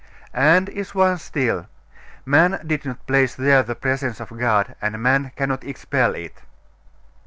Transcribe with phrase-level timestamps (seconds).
[0.33, 1.67] 'And is one still.
[2.25, 6.41] Man did not place there the presence of God, and man cannot expel it.